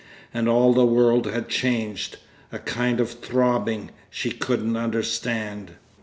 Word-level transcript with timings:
And 0.33 0.49
all 0.49 0.73
the 0.73 0.83
world 0.83 1.27
had 1.27 1.47
changed. 1.47 2.17
A 2.51 2.57
kind 2.57 2.99
of 2.99 3.11
throbbing. 3.19 3.91
She 4.09 4.31
couldn't 4.31 4.75
understand. 4.75 5.75